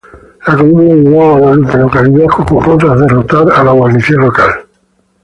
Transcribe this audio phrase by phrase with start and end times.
[0.47, 4.51] La columna llegó a Guadalupe, localidad que ocupó tras derrotar a la guarnición local.